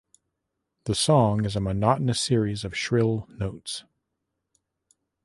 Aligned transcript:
The 0.85 0.95
song 0.95 1.45
is 1.45 1.55
a 1.55 1.59
monotonous 1.59 2.19
series 2.19 2.65
of 2.65 2.75
shrill 2.75 3.27
notes. 3.37 3.83